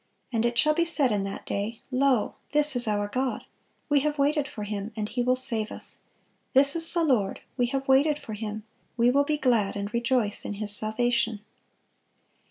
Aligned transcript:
And 0.33 0.45
it 0.47 0.57
shall 0.57 0.73
be 0.73 0.83
said 0.83 1.11
in 1.11 1.25
that 1.25 1.45
day, 1.45 1.79
Lo, 1.91 2.33
this 2.53 2.75
is 2.75 2.87
our 2.87 3.07
God; 3.07 3.45
we 3.87 3.99
have 3.99 4.17
waited 4.17 4.47
for 4.47 4.63
Him, 4.63 4.91
and 4.95 5.07
He 5.07 5.21
will 5.21 5.35
save 5.35 5.71
us: 5.71 5.99
this 6.53 6.75
is 6.75 6.91
the 6.91 7.03
Lord; 7.03 7.41
we 7.55 7.67
have 7.67 7.87
waited 7.87 8.17
for 8.17 8.33
Him, 8.33 8.63
we 8.97 9.11
will 9.11 9.25
be 9.25 9.37
glad 9.37 9.75
and 9.75 9.93
rejoice 9.93 10.43
in 10.43 10.53
His 10.55 10.75
salvation." 10.75 11.41